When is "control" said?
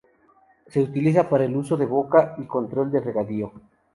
2.47-2.91